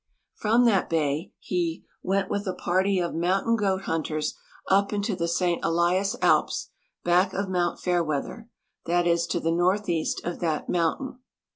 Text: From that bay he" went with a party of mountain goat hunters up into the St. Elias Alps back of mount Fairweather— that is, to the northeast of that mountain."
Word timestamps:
From 0.33 0.65
that 0.65 0.89
bay 0.89 1.31
he" 1.37 1.85
went 2.01 2.27
with 2.27 2.47
a 2.47 2.55
party 2.55 2.97
of 2.99 3.13
mountain 3.13 3.55
goat 3.55 3.83
hunters 3.83 4.33
up 4.67 4.91
into 4.91 5.15
the 5.15 5.27
St. 5.27 5.63
Elias 5.63 6.15
Alps 6.23 6.71
back 7.03 7.33
of 7.35 7.47
mount 7.49 7.79
Fairweather— 7.79 8.49
that 8.87 9.05
is, 9.05 9.27
to 9.27 9.39
the 9.39 9.51
northeast 9.51 10.19
of 10.25 10.39
that 10.39 10.67
mountain." 10.67 11.19